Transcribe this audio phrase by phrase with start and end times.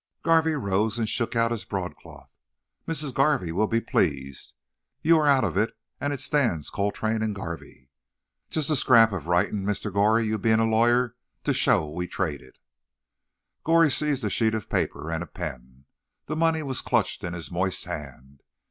[0.23, 2.31] Garvey rose, and shook out his broadcloth.
[2.87, 4.53] "Missis Garvey will be pleased.
[5.03, 7.91] You air out of it, and it stands Coltrane and Garvey.
[8.49, 9.93] Just a scrap ov writin', Mr.
[9.93, 12.57] Goree, you bein' a lawyer, to show we traded."
[13.63, 15.85] Goree seized a sheet of paper and a pen.
[16.25, 18.41] The money was clutched in his moist hand.